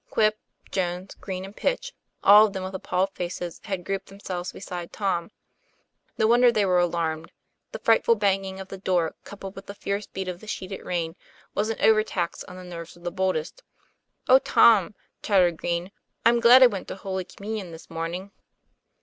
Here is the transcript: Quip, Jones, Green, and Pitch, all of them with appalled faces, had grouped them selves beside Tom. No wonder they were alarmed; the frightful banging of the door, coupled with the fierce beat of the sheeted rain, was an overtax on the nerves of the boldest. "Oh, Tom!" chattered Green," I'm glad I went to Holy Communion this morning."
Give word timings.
Quip, 0.09 0.39
Jones, 0.71 1.13
Green, 1.13 1.45
and 1.45 1.55
Pitch, 1.55 1.93
all 2.23 2.47
of 2.47 2.53
them 2.53 2.63
with 2.63 2.73
appalled 2.73 3.11
faces, 3.13 3.61
had 3.65 3.83
grouped 3.85 4.07
them 4.07 4.19
selves 4.19 4.51
beside 4.51 4.91
Tom. 4.91 5.29
No 6.17 6.25
wonder 6.25 6.51
they 6.51 6.65
were 6.65 6.79
alarmed; 6.79 7.31
the 7.71 7.77
frightful 7.77 8.15
banging 8.15 8.59
of 8.59 8.69
the 8.69 8.79
door, 8.79 9.13
coupled 9.23 9.55
with 9.55 9.67
the 9.67 9.75
fierce 9.75 10.07
beat 10.07 10.27
of 10.27 10.39
the 10.39 10.47
sheeted 10.47 10.83
rain, 10.83 11.15
was 11.53 11.69
an 11.69 11.77
overtax 11.79 12.43
on 12.45 12.55
the 12.57 12.63
nerves 12.63 12.97
of 12.97 13.03
the 13.03 13.11
boldest. 13.11 13.61
"Oh, 14.27 14.39
Tom!" 14.39 14.95
chattered 15.21 15.57
Green," 15.57 15.91
I'm 16.25 16.39
glad 16.39 16.63
I 16.63 16.65
went 16.65 16.87
to 16.87 16.95
Holy 16.95 17.23
Communion 17.23 17.71
this 17.71 17.87
morning." 17.87 18.31